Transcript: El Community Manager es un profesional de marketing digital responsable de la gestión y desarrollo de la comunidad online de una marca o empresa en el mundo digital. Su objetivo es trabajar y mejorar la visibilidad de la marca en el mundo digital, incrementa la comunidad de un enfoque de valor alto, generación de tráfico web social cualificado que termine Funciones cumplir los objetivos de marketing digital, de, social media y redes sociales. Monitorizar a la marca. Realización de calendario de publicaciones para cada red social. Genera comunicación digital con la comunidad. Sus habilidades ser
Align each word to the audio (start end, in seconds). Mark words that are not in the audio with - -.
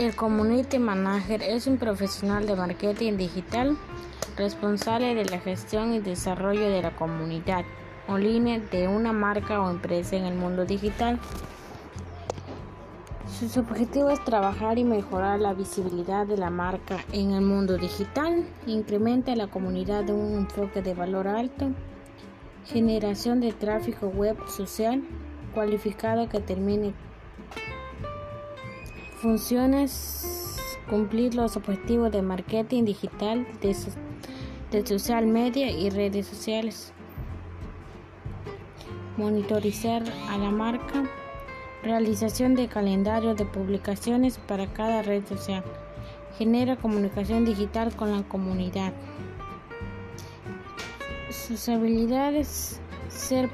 El 0.00 0.16
Community 0.16 0.78
Manager 0.78 1.42
es 1.42 1.66
un 1.66 1.76
profesional 1.76 2.46
de 2.46 2.56
marketing 2.56 3.18
digital 3.18 3.76
responsable 4.34 5.14
de 5.14 5.26
la 5.26 5.38
gestión 5.40 5.92
y 5.92 6.00
desarrollo 6.00 6.70
de 6.70 6.80
la 6.80 6.96
comunidad 6.96 7.66
online 8.08 8.60
de 8.72 8.88
una 8.88 9.12
marca 9.12 9.60
o 9.60 9.68
empresa 9.68 10.16
en 10.16 10.24
el 10.24 10.34
mundo 10.36 10.64
digital. 10.64 11.20
Su 13.26 13.60
objetivo 13.60 14.08
es 14.08 14.24
trabajar 14.24 14.78
y 14.78 14.84
mejorar 14.84 15.38
la 15.38 15.52
visibilidad 15.52 16.26
de 16.26 16.38
la 16.38 16.48
marca 16.48 17.04
en 17.12 17.32
el 17.32 17.42
mundo 17.42 17.76
digital, 17.76 18.46
incrementa 18.66 19.36
la 19.36 19.48
comunidad 19.48 20.04
de 20.04 20.14
un 20.14 20.32
enfoque 20.32 20.80
de 20.80 20.94
valor 20.94 21.28
alto, 21.28 21.72
generación 22.64 23.42
de 23.42 23.52
tráfico 23.52 24.06
web 24.06 24.38
social 24.48 25.02
cualificado 25.52 26.26
que 26.30 26.40
termine 26.40 26.94
Funciones 29.20 30.76
cumplir 30.88 31.34
los 31.34 31.58
objetivos 31.58 32.10
de 32.10 32.22
marketing 32.22 32.84
digital, 32.84 33.46
de, 33.60 34.86
social 34.86 35.26
media 35.26 35.70
y 35.70 35.90
redes 35.90 36.26
sociales. 36.26 36.94
Monitorizar 39.18 40.02
a 40.30 40.38
la 40.38 40.50
marca. 40.50 41.04
Realización 41.82 42.54
de 42.54 42.68
calendario 42.68 43.34
de 43.34 43.44
publicaciones 43.44 44.38
para 44.38 44.72
cada 44.72 45.02
red 45.02 45.26
social. 45.26 45.64
Genera 46.38 46.76
comunicación 46.76 47.44
digital 47.44 47.94
con 47.94 48.12
la 48.12 48.22
comunidad. 48.22 48.94
Sus 51.28 51.68
habilidades 51.68 52.80
ser 53.08 53.50